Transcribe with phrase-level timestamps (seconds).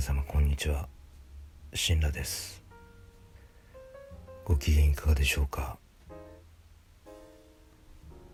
[0.00, 0.88] 皆様こんにちは。
[1.74, 2.64] 新羅です。
[4.46, 5.76] ご機嫌いかがでしょうか。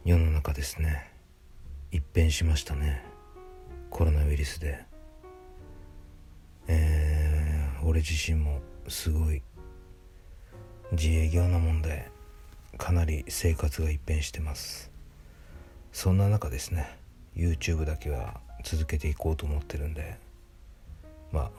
[0.05, 1.11] 世の中ですね。
[1.91, 3.03] 一変しましたね。
[3.91, 4.85] コロナウイルスで。
[6.69, 9.43] えー、俺自身もすごい。
[10.93, 12.09] 自営業なもんで
[12.79, 14.93] かなり生活が一変してます。
[15.91, 16.97] そんな中ですね
[17.35, 20.25] YouTube だけは続けていこうと思ってるんで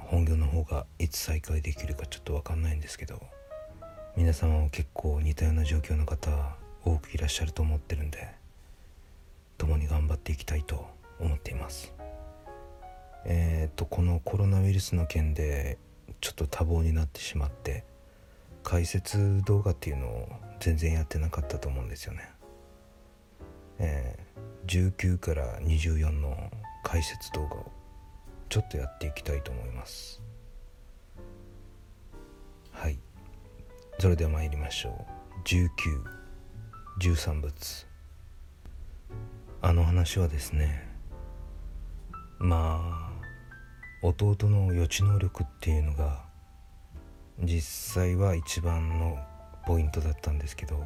[0.07, 3.21] 本業の方がいつ再開できるかちょっと分かんないんですけど
[4.15, 6.31] 皆様も結構似たような状況の方
[6.83, 8.27] 多くいらっしゃると思ってるんで
[9.57, 10.87] 共に頑張っていきたいと
[11.19, 11.93] 思っています。
[13.25, 15.77] えっ、とこのコロナウイルスの件で
[16.21, 17.83] ちょっと多忙になってしまって
[18.63, 20.29] 解説動画っていうのを
[20.59, 22.29] 全然やってなかったと思うんですよね。
[23.79, 26.51] えー、19から24の
[26.83, 27.71] 解説動画を
[28.49, 30.21] ちょっとやっていきたいと思います。
[32.71, 32.99] はい。
[33.99, 35.05] それでは参りましょ
[35.45, 35.47] う。
[35.47, 37.87] 1913仏
[39.61, 40.87] あの話はですね。
[42.39, 43.17] まあ
[44.03, 46.23] 弟の予知能力っていうのが
[47.39, 49.17] 実際は一番の
[49.65, 50.83] ポイントだったんですけど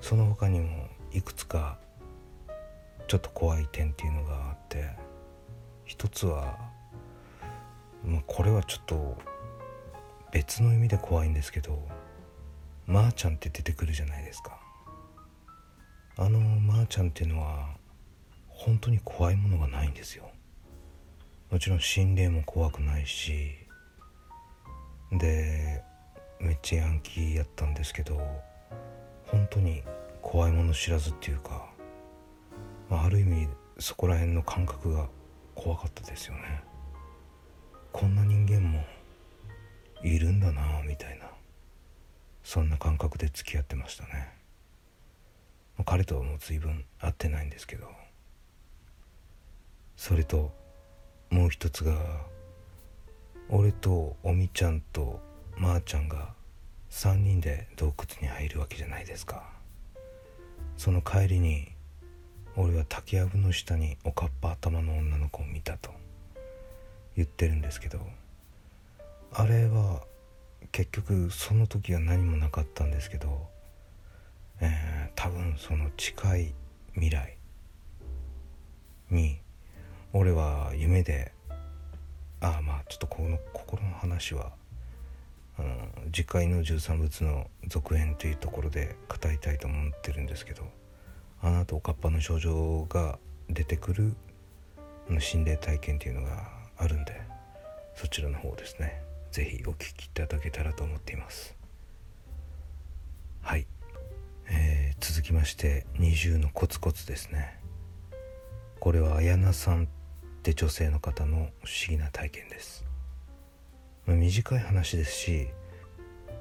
[0.00, 1.78] その他にもいくつか
[3.06, 4.88] ちょっと怖い点っていうのがあって
[5.86, 6.58] 一つは、
[8.04, 9.16] まあ、これはちょっと
[10.32, 11.80] 別の意味で怖いんですけど
[12.86, 14.60] まー、あ、ちゃんって出てくるじゃないですか。
[16.16, 17.66] あのまー、あ、ちゃんっていうのは
[18.48, 20.30] 本当に怖いものがないんですよ。
[21.50, 23.54] もちろん心霊も怖くないし
[25.12, 25.82] で
[26.40, 28.20] めっちゃヤンキーやったんですけど
[29.26, 29.82] 本当に
[30.22, 31.70] 怖いもの知らずっていうか
[32.88, 33.48] まあ、ある意味
[33.78, 35.08] そこら辺の感覚が
[35.56, 36.62] 怖かったですよね。
[37.92, 38.84] こんな人間も
[40.04, 41.26] いるんだなみたいな。
[42.44, 44.32] そんな感覚で付き合ってましたね。
[45.84, 47.88] 彼とはもう随分会ってないんですけど。
[49.96, 50.52] それと
[51.30, 51.96] もう一つが
[53.48, 55.20] 俺とおみちゃんと
[55.56, 56.34] まー、あ、ちゃんが
[56.90, 59.42] 3人で洞窟に入るわけじゃないですか。
[60.76, 61.68] その帰りに
[62.58, 65.90] 俺は竹やぶの下におかっぱ頭の女の子を見たと
[67.14, 68.00] 言ってるんですけど
[69.32, 70.00] あれは
[70.72, 73.46] 結局その時は何もなかったんですけど、
[74.60, 76.54] えー、多分その近い
[76.94, 77.36] 未来
[79.10, 79.38] に
[80.14, 81.32] 俺は夢で
[82.40, 84.52] ああまあちょっとこの心の話は
[85.58, 90.62] あの次回の十三仏の続編というところで語りたいと思ってるんですけど
[91.46, 94.16] あなたおかっぱの症状が出てくる
[95.20, 97.22] 心霊体験っていうのがあるんで
[97.94, 99.00] そちらの方ですね。
[99.30, 101.54] 是非お聞きいただけたらと思っています。
[103.42, 103.68] はい、
[104.48, 107.60] えー、続きまして20のコツコツですね。
[108.80, 109.86] これは綾菜さんっ
[110.42, 111.50] て女性の方の不思
[111.90, 112.84] 議な体験です、
[114.04, 115.48] まあ、短い話ですし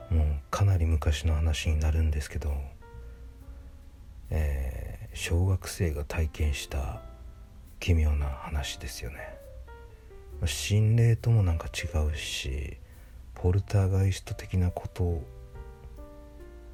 [0.09, 2.53] もうかなり昔の話になるんですけど
[4.29, 4.74] え、
[5.15, 7.01] 小学生が体験した
[7.79, 9.37] 奇妙な話ですよね。
[10.45, 12.77] 心霊ともなんか違うし
[13.33, 15.23] ポルターガイスト的なこと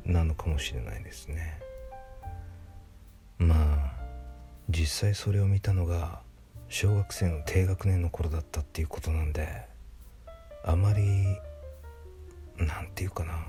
[0.04, 1.60] なのかもしれないですね。
[3.38, 3.94] まあ
[4.70, 6.22] 実際それを見たのが
[6.68, 9.68] 小学生の低学年の頃だったっていうことなんで
[10.66, 11.04] あまり
[12.58, 13.46] なんていうかな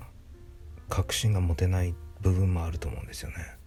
[0.87, 3.62] 確信が持てない部分もあると思うんですよね。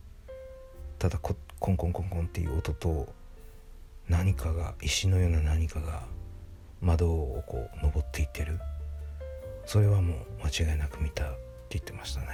[0.98, 3.12] ただコンコンコンコンっていう音と
[4.08, 6.04] 何かが石のような何かが
[6.80, 8.58] 窓をこう登っていってる。
[9.66, 11.34] それはもう間違いなく見たって
[11.70, 12.26] 言ってましたね、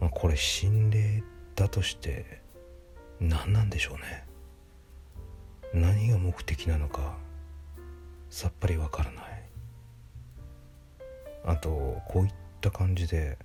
[0.00, 1.22] まあ、これ心霊
[1.54, 2.42] だとして
[3.20, 4.24] 何なんでしょうね。
[5.72, 7.16] 何が目的なのか
[8.30, 9.24] さっぱりわからない。
[11.44, 13.38] あとこういった感じで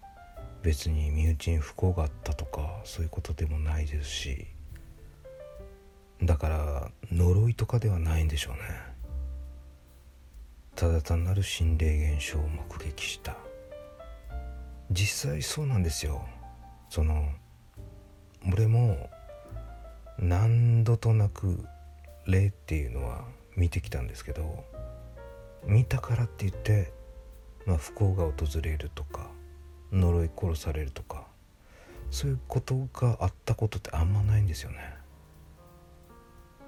[0.65, 4.47] 別に身内に不幸があったとかそういうことでもないですし
[6.23, 8.59] だから呪いとかではないんでしょうね。
[10.75, 13.37] ただ単なる心霊現象を目撃した。
[14.89, 16.25] 実際そうなんですよ。
[16.89, 17.29] その
[18.51, 19.09] 俺も
[20.17, 21.63] 何度となく
[22.25, 23.25] 霊っていうのは
[23.55, 24.63] 見てきたんですけど
[25.65, 26.91] 見たからって言って、
[27.65, 29.34] まあ、不幸が訪れるとか
[29.95, 31.25] 呪い殺されるとか
[32.11, 34.77] そういうことがあったことってあんまないんですよね。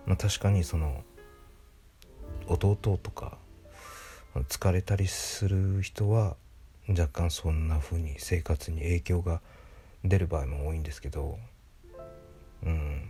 [0.06, 1.04] まあ、確かにその
[2.48, 3.38] 弟とか
[4.48, 6.38] 疲れたりする人は
[6.88, 9.42] 若干そんな風に生活に影響が
[10.06, 11.38] 出る場合も多いんですけど
[12.64, 13.10] うん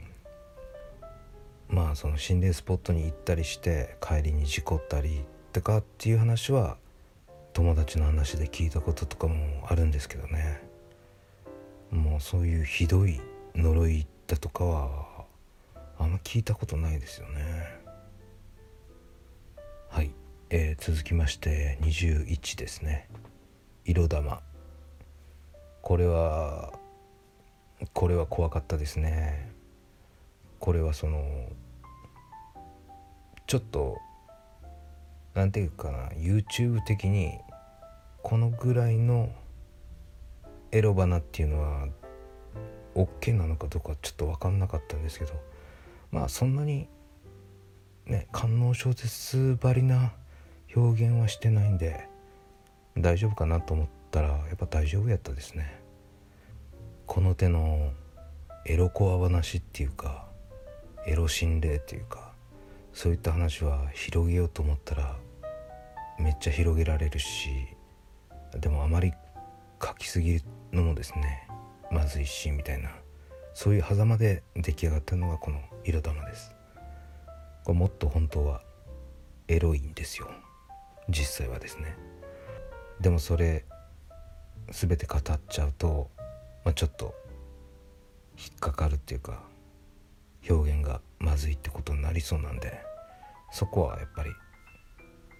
[1.69, 5.23] まあその心霊スポットに行ったりして帰りに事故ったり
[5.53, 6.77] とかっていう話は
[7.57, 10.61] 友達の話で聞いたこととかもあるんですけどね。
[11.89, 13.19] もうそういうひどい
[13.55, 15.25] 呪いだとかは
[15.97, 17.79] あんま聞いたことないですよね。
[19.89, 20.11] はい、
[20.51, 23.09] えー、続きまして21ですね。
[23.85, 24.43] 色玉。
[25.81, 26.73] これは
[27.91, 29.51] これは怖かったですね。
[30.59, 31.49] これはその
[33.47, 33.97] ちょっと
[35.33, 37.39] 何て言うかな YouTube 的に
[38.27, 39.29] このぐらいの
[40.73, 41.87] エロ花っていうのは
[42.93, 45.31] OK なのかどうかちょっと分かんなかったんですけど
[46.11, 46.89] まあそんなに
[48.05, 50.11] ね官能小説ばりな
[50.75, 52.05] 表現はしてないんで
[52.97, 55.79] 大丈夫かなと思ったらやっぱ大丈夫やったですね。
[57.05, 57.93] この手の
[58.65, 60.27] エロコア話っていうか
[61.05, 62.33] エロ心霊っていうか
[62.91, 65.15] そういった話は広げようと思ったら
[66.19, 67.76] めっちゃ広げられるし
[68.59, 69.13] でもあまり
[69.83, 71.47] 書きすぎるのもですね
[71.91, 72.91] まずいしみたいな
[73.53, 76.53] そういう狭間で出来上がったのがこの色玉です。
[77.63, 78.61] これもっと本当は
[79.47, 80.29] エロいんですよ。
[81.09, 81.95] 実際はですね。
[83.01, 83.65] でもそれ
[84.69, 86.09] 全て語っちゃうと、
[86.65, 87.15] まあ、ちょっと
[88.37, 89.41] 引っかかるっていうか
[90.49, 92.79] 表現がまずいってことになりそうなんで
[93.51, 94.31] そこはやっぱり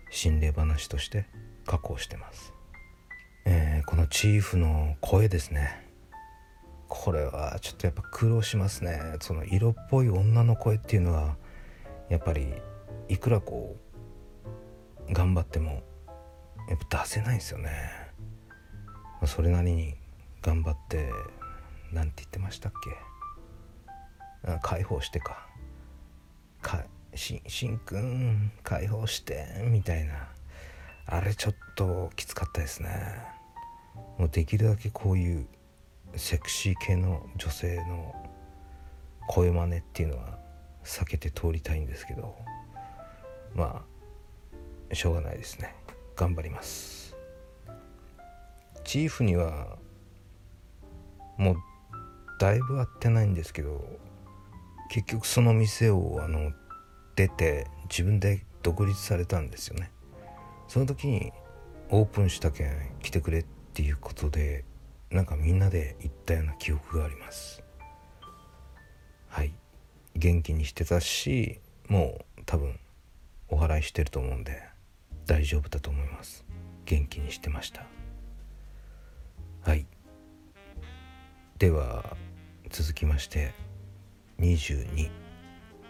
[0.09, 1.25] 心霊話として
[1.65, 2.53] 加工してます、
[3.49, 5.87] えー、このチーフの声ですね。
[6.89, 8.99] これはちょっとやっぱ苦労しますね。
[9.21, 11.37] その色っぽい女の声っていうのは
[12.09, 12.53] やっぱり
[13.07, 13.77] いくらこ
[15.07, 15.81] う頑張っても
[16.69, 17.69] やっぱ出せないんですよね、
[18.89, 19.95] まあ、それなりに
[20.41, 21.09] 頑張って
[21.93, 22.73] 何て言ってましたっ
[24.43, 24.57] け。
[24.61, 25.47] 解放してか。
[26.61, 26.83] か
[27.15, 30.27] ししんくん解放してみたいな。
[31.05, 33.36] あれちょっときつかったですね。
[34.17, 35.47] もうできるだけこういう
[36.15, 38.13] セクシー系の女性の
[39.27, 40.39] 声真似っていうのは
[40.83, 42.35] 避けて通りたいんですけど
[43.53, 43.83] ま
[44.91, 45.75] あしょうがないですね。
[46.15, 47.15] 頑張ります。
[48.83, 49.77] チーフには
[51.37, 51.57] もう
[52.39, 53.85] だいぶ会ってないんですけど
[54.89, 56.53] 結局その店をあの
[57.15, 59.91] 出て自分で独立されたんですよね。
[60.67, 61.33] その時に
[61.89, 62.71] オープンしたけん
[63.01, 64.65] 来てくれってていうことで
[65.11, 67.61] なんかみんなで行ったような記憶があります。
[69.27, 69.53] はい。
[70.15, 72.79] 元気にしてたしもう多分
[73.47, 74.63] お祓いしてると思うんで
[75.27, 76.43] 大丈夫だと思います。
[76.85, 77.85] 元気にしてました。
[79.61, 79.85] はい。
[81.59, 82.17] では
[82.71, 83.53] 続きまして
[84.39, 85.11] 22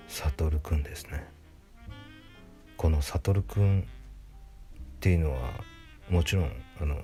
[0.09, 1.25] サトルくんですね。
[2.75, 3.83] このサトルくんっ
[4.99, 5.63] ていうのは
[6.09, 6.51] もちろん
[6.81, 6.97] あの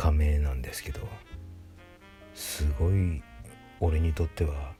[0.00, 1.00] 仮名なんですけど
[2.34, 3.22] すごい
[3.80, 4.72] 俺にとっては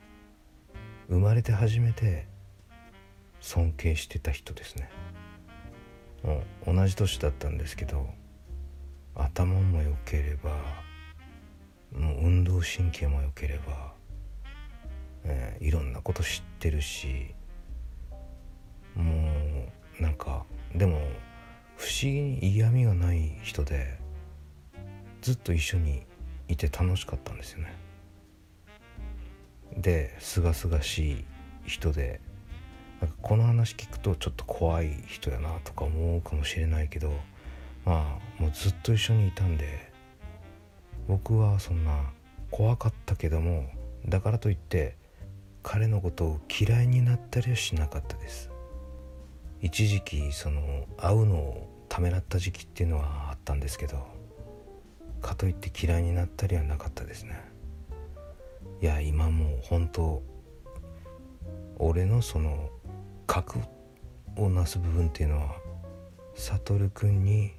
[1.10, 2.26] 生まれて初めて
[3.42, 4.90] 尊敬してた人ですね。
[6.66, 8.08] 同じ年だったんですけど
[9.14, 10.52] 頭も良ければ
[11.92, 13.92] もう運動神経も良ければ、
[15.24, 17.34] えー、いろんなこと知ってるし
[18.94, 20.96] もうなんかでも
[21.76, 23.99] 不思議に嫌味がない人で
[25.20, 26.06] ずっと一緒に
[26.48, 27.74] いて楽しかったんですよね。
[29.76, 31.24] ですがすがしい
[31.64, 32.20] 人で
[33.00, 37.12] なんかこの話聞くとちょっと怖い人やなとか思うかもしれないけど
[37.84, 39.90] まあもうずっと一緒にいたんで
[41.08, 42.10] 僕はそんな
[42.50, 43.70] 怖かったけども
[44.06, 44.96] だからといって
[45.62, 48.50] 彼のことを嫌いになったりはしなかったです。
[49.62, 54.06] 一時期その会うのをためらった時期っていうのはあったんですけど
[55.20, 57.40] かといって嫌いになったりはなかったですね。
[58.80, 60.22] いや今もう本当
[61.78, 62.70] 俺のその
[63.26, 63.58] 核
[64.36, 65.56] をなす部分っていうのは
[66.34, 67.52] 悟くんに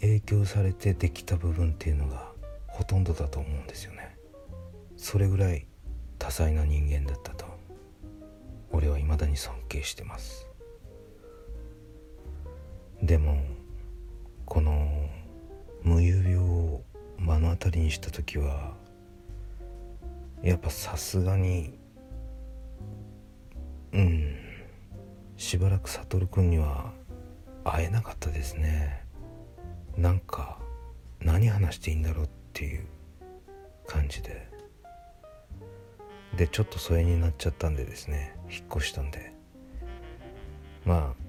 [0.00, 2.28] 影響されてできた部分っていうのが
[2.66, 4.16] ほとんどだと思うんですよね。
[4.96, 5.66] それぐらい
[6.18, 7.46] 多彩な人間だったと。
[8.70, 10.48] 俺は未だに尊敬してます。
[13.02, 13.40] でも
[17.54, 18.72] 目の当たりにした時は
[20.42, 21.78] やっぱさすがに
[23.92, 24.36] うん
[25.36, 26.92] しばらく悟君には
[27.64, 29.02] 会えなかったですね。
[29.96, 30.58] なんか
[31.20, 32.86] 何話していいんだろうっていう
[33.86, 34.52] 感じで。
[36.36, 39.32] でちょっと疎遠になっちゃったんでですね引っ越したんで。
[40.84, 41.24] まあ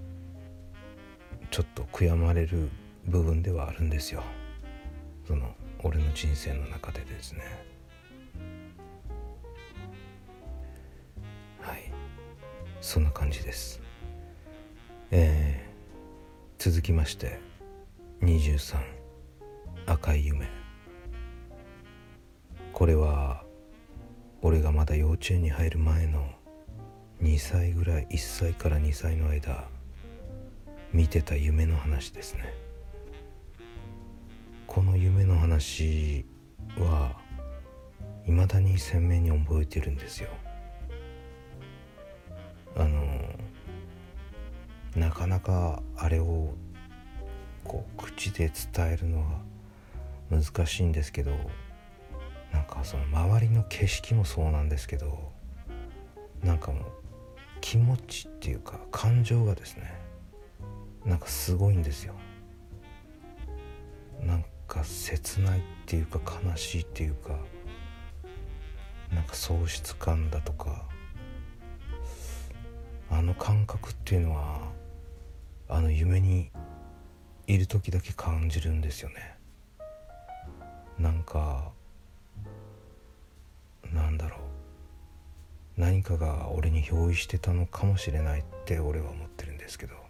[1.52, 2.70] ちょっと悔やまれる
[3.06, 4.24] 部分ではあるんですよ。
[5.28, 5.56] その
[5.86, 7.44] 俺の人生の中でですね。
[11.62, 11.92] はい。
[12.82, 13.80] そんな感じです。
[15.12, 17.40] えー、続きまして
[18.24, 18.78] 23
[19.86, 20.50] 赤い夢。
[22.74, 23.44] これは
[24.42, 26.28] 俺がまだ幼稚園に入る前の
[27.22, 29.68] 2歳ぐらい1歳から2歳の間
[30.92, 32.66] 見てた夢の話ですね。
[34.76, 35.25] この夢
[35.56, 36.26] 話
[36.78, 37.16] は
[38.28, 40.30] いまだに鮮明に覚えてるんですよ。
[42.76, 43.22] あの
[44.98, 46.54] なかなかあれを
[47.64, 49.42] こう口で伝えるのは
[50.30, 51.32] 難しいんですけど
[52.52, 55.32] なんかその周りの景色もそうなんですけど
[56.44, 56.84] なんかもう
[57.62, 59.94] 気持ちっていうか感情がですね
[61.06, 62.14] なんかすごいんですよ。
[64.22, 67.38] なんか切ないっていうか悲しいっていうか
[69.14, 70.84] なんか喪失感だとか
[73.10, 74.60] あの感覚っていうのは
[75.70, 76.52] あの夢に
[77.48, 79.36] いる時だけ感じるんですよね。
[80.98, 81.72] なんか
[83.94, 84.40] なんだろう。
[85.78, 90.06] 何かが俺に憑依してたのかもしれないって俺は思ってるんですけど。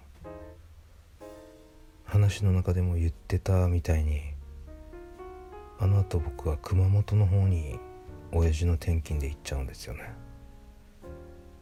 [2.06, 4.22] 話の中でも言ってたみたいに
[5.80, 7.80] あの後僕は熊本の方に
[8.32, 10.14] 親父の転勤で行っちゃうんですよね。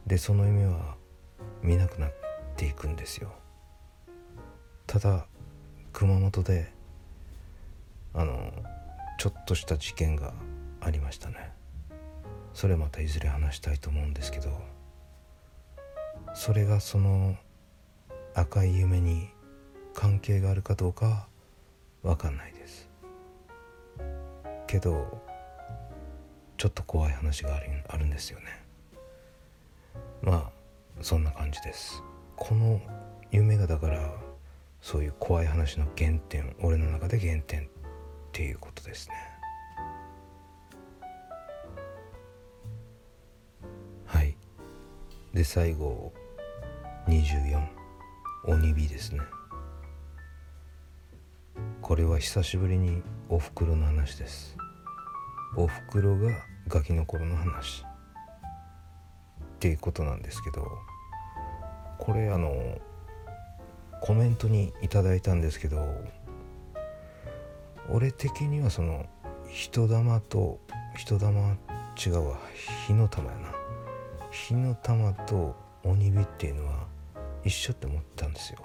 [0.06, 0.96] でその夢は
[1.62, 2.14] 見なくなっ
[2.56, 3.34] ていくんですよ。
[4.86, 5.26] ただ
[5.92, 6.72] 熊本で
[8.14, 8.52] あの
[9.20, 10.34] ちょっとした事件が
[10.82, 11.52] ありましたね。
[12.54, 14.62] それまたいずれ話したいと思うんですけど
[16.36, 17.36] それがその
[18.36, 19.30] 赤い夢に
[19.94, 21.28] 関係があるかどうかは
[22.04, 22.93] 分かんないです。
[24.74, 25.22] けど
[26.58, 28.46] ちょっと怖い話があるあるんですよね。
[30.24, 30.52] まあ
[31.00, 32.02] そんな感じです。
[32.36, 32.82] この
[33.30, 34.12] 夢がだから
[34.82, 37.68] そういう怖い話の原点俺の中で原点っ
[38.32, 39.16] ていうことですね。
[44.08, 44.36] はい。
[45.36, 46.12] で最後
[47.08, 47.64] 24
[48.48, 49.20] 鬼火ですね。
[51.84, 54.63] これは久しぶりにおふくろの話です。
[55.56, 56.32] おふくろが
[56.68, 60.68] ガキの頃の話っていうことなんですけど
[62.00, 62.80] これあの
[64.02, 65.78] コメントにいいたんですけど
[67.90, 69.06] 俺的にはその
[69.50, 70.60] 人玉と
[70.98, 71.58] 人玉
[72.04, 72.40] 違うわ
[72.88, 73.54] 火の玉やな。
[74.32, 76.88] 火の玉と鬼火っていうのは
[77.44, 78.60] 一緒って思ったんですよ。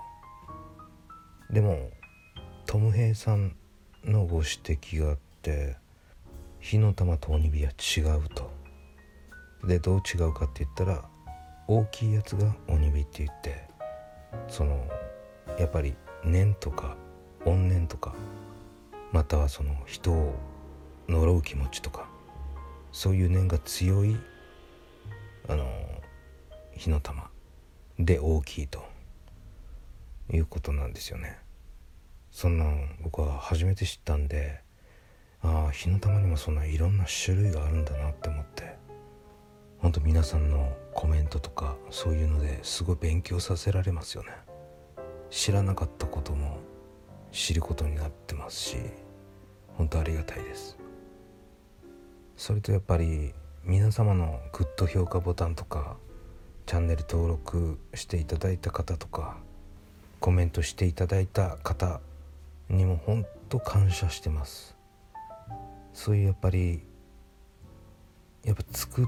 [1.50, 1.90] でも
[2.66, 3.54] トムヘイさん
[4.04, 5.76] のご指摘があって
[6.60, 8.50] 火の玉と鬼火は違うと
[9.64, 11.04] でどう違うかって言ったら
[11.66, 13.68] 大きいやつが鬼火って言って
[14.48, 14.86] その
[15.58, 16.96] やっぱり念とか
[17.44, 18.14] 怨念とか
[19.12, 20.34] またはその人を
[21.08, 22.08] 呪う気持ちとか
[22.92, 24.16] そういう念が強い
[25.48, 25.66] あの
[26.76, 27.30] 火の玉
[27.98, 28.84] で大きいと
[30.30, 31.38] いうことなんですよね。
[32.30, 34.60] そんなん僕は初めて知ったんで
[35.42, 38.76] ああ火の玉にもそんないろんな種類があるんだなって思って。
[39.78, 44.30] ほんと皆さんのコメントとかそういうのですごい勉強させられますよね。
[45.30, 46.58] 知らなかったことも
[47.30, 48.76] 知ることになってますし
[49.76, 50.76] 本当ありがたいです。
[52.36, 55.96] それとやっぱり皆様のグッド評価ボタンとか
[56.66, 59.36] チャンネル登録していただいた方とか
[60.20, 62.00] コメントしていただいた方
[62.68, 64.77] にも本当感謝してます。
[65.98, 66.80] そういうやっぱり
[68.44, 69.04] やっぱ作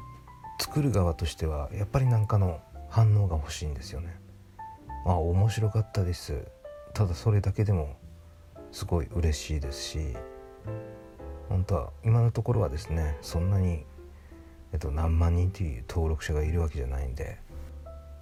[0.58, 4.20] 作る側としてはやっぱり何かの反応が欲しいんですよね。
[5.06, 6.48] まあ面白かったです。
[6.92, 7.96] ただそれだけでも
[8.72, 10.16] すごい嬉しいですし
[11.48, 13.84] 本当は今のところはですねそんなに、
[14.72, 17.38] えっと、何万人っていう登録者がいるわけじゃないんで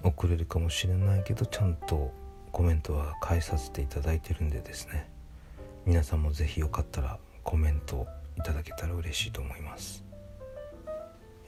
[0.03, 2.13] 遅れるかもしれないけどちゃんと
[2.53, 5.09] コメントは返させていただいてるんでですね。
[5.87, 8.07] 皆さんも是非よかったらコメント
[8.39, 10.05] いただけたら嬉しいと思います。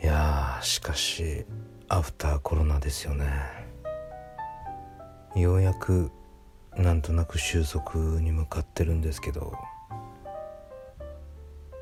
[0.02, 1.44] いやしかし
[1.88, 3.30] アフターコロナですよね。
[5.36, 6.10] ようやく
[6.76, 9.56] なんとなく収束に向かってるんですけど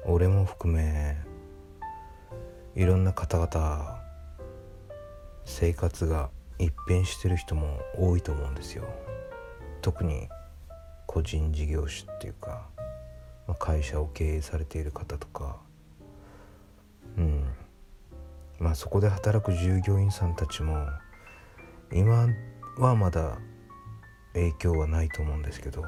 [0.05, 1.17] 俺も含め
[2.75, 3.99] いろんな方々
[5.47, 8.85] 生活が一変してる人も多いと思うんですよ。
[9.81, 10.29] 特に
[11.07, 12.78] 個人事業主っていうか。
[13.55, 15.61] 会社を経営されている方とか。
[17.17, 17.45] うん。
[18.59, 20.87] まあそこで働く従業員さんたちも
[21.93, 22.27] 今
[22.77, 23.39] はまだ
[24.35, 25.85] 影響はないと思うんですけど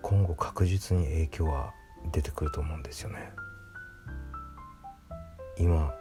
[0.00, 1.72] 今後確実に影響は
[2.10, 3.30] 出てくると思うんですよね。
[5.58, 5.94] 今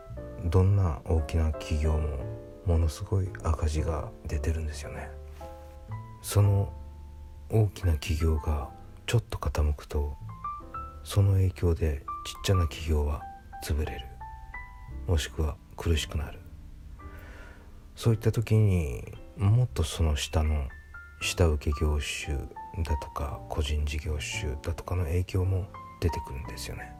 [0.45, 2.19] どんな大きな企業も
[2.65, 5.11] ものすごい赤字が出てるんですよね。
[6.21, 6.71] その
[7.49, 8.69] 大きな企業が
[9.05, 10.15] ちょっと傾くと
[11.03, 13.21] その影響でちっちゃな企業は
[13.63, 14.05] 潰れる。
[15.07, 16.39] もしくは苦しくなる。
[17.95, 19.03] そういった時に
[19.37, 20.67] もっとその下の
[21.21, 22.35] 下請け業種
[22.83, 25.67] だとか個人事業主だとかの影響も
[25.99, 26.93] 出てくるんですよね。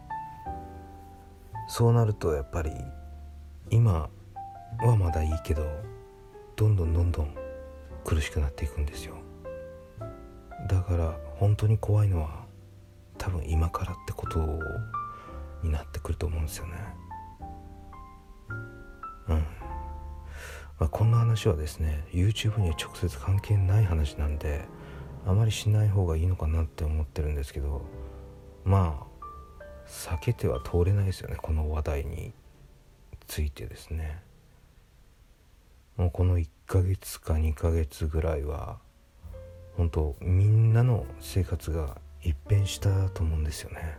[1.68, 2.72] そうなるとやっぱり
[3.70, 4.10] 今
[4.84, 5.66] はまだいいけど
[6.56, 7.34] どんどんどんどん
[8.04, 9.16] 苦しくなっていくんですよ。
[10.68, 12.46] だから本当に怖いのは
[13.22, 14.40] 多分今からってこと
[15.62, 16.74] になってくると思うんですよね。
[19.28, 19.38] うん。
[20.80, 24.66] まあ、こんな話はですね YouTube には直接関係ない話なんで
[25.28, 27.84] あまりしない方がいいのかなって思ってるんですけど
[28.66, 29.06] ま
[29.60, 32.34] あ避けては通れないですよねこの話題に
[33.28, 34.24] ついてですね。
[35.96, 38.80] もうこの1ヶ月か2ヶ月ぐらいは
[39.78, 43.98] 本当みんなの生活が一変したと思うんですよね。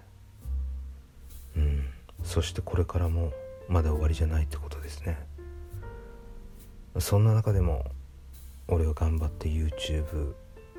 [1.56, 1.86] うん。
[2.22, 3.32] そしてこれからも
[3.68, 5.18] まだ終わりじゃないってことですね。
[6.98, 7.84] そんな中でも
[8.68, 10.34] 俺は頑張って YouTube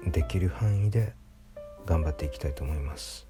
[0.06, 1.13] できる範囲で
[1.86, 3.28] 頑張っていきたいと思います。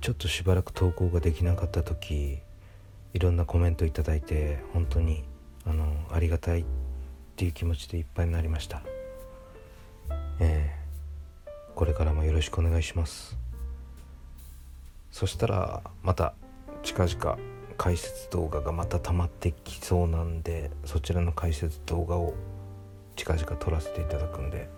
[0.00, 2.38] ちょっとしばらく投稿ができなかった時
[3.12, 5.24] いろんなコメントいただいて本当に
[5.64, 6.64] あのありがたいっ
[7.36, 8.82] ていう気持ちでいっぱいになりました。
[10.38, 13.45] えー、これからもよろしくお願いします。
[15.16, 16.34] そしたらまた
[16.82, 17.38] 近々
[17.78, 22.34] 解説動画がまた溜まってきそうなんでそちらの解説動画を
[23.16, 24.68] 近々撮らせていただくんで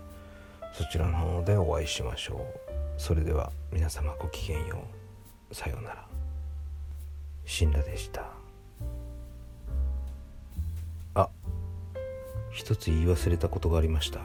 [0.71, 2.71] そちらの方でお会いしましょう。
[2.97, 4.81] それでは皆様ごきげんよ
[5.51, 5.53] う。
[5.53, 6.07] さようなら。
[7.43, 8.23] 死んだでした。
[11.15, 11.27] あ
[12.49, 14.21] 一つ言い忘れたことがありました。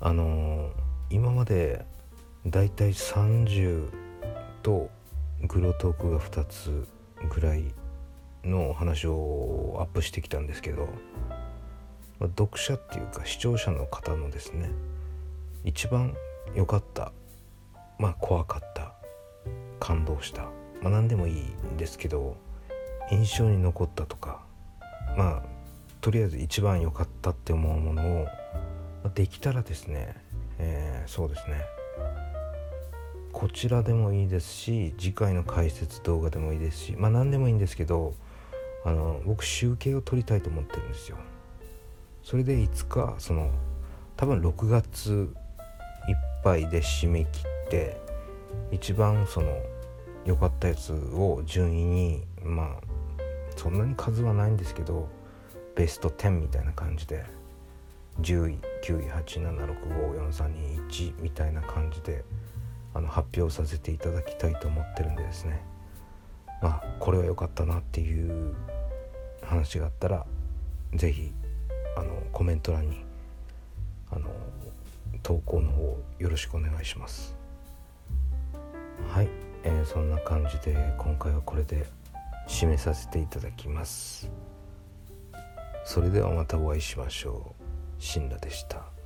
[0.00, 0.72] あのー、
[1.10, 1.84] 今まで
[2.44, 4.09] だいたい30
[4.62, 4.90] と
[5.42, 6.86] グロトークが2つ
[7.28, 7.72] ぐらい
[8.44, 10.88] の話をアップしてきたんですけど、
[12.20, 14.70] 読者っていうか視聴者の方のですね
[15.64, 16.14] 一番
[16.54, 17.12] 良かった
[17.98, 18.92] まあ怖かった
[19.78, 20.42] 感動した
[20.82, 22.36] まあ何でもいいんですけど
[23.10, 24.42] 印象に残ったとか
[25.16, 25.42] まあ
[26.00, 28.26] とりあえず一番良かったって思うものを、
[29.14, 30.14] できたらですね、
[30.58, 31.60] えー、そうですね。
[33.40, 38.12] こちらでもいいですし次回の解説動画でもいいですしまあ何でもいいんですけど
[38.84, 41.16] あの僕集計を取りたいと思ってるんですよ。
[42.22, 43.50] それでいつかその
[44.18, 45.34] 多分6月
[46.06, 47.98] いっぱいで締め切って
[48.72, 49.56] 一番その
[50.26, 52.68] 良かったやつを順位にまあ
[53.56, 55.08] そんなに数はないんですけど
[55.76, 57.24] ベスト10みたいな感じで
[58.20, 59.80] 10位9位8 7 6
[60.12, 62.22] 5 4 3 2 1みたいな感じで
[62.94, 65.62] あの発表させていただきたいと思ってるんでですね。
[66.62, 68.54] まあこれは良かったなっていう
[69.42, 70.26] 話があったら
[70.94, 71.32] 是非
[71.96, 73.04] あのコメント欄に
[74.10, 74.28] あの
[75.22, 77.36] 投稿の方よろしくお願いします。
[79.08, 79.28] はい、
[79.64, 81.86] えー、そんな感じで今回はこれで
[82.48, 84.30] 締めさせていただきます。
[85.84, 88.02] それではまたお会いしましょう。
[88.02, 88.99] シンラでした。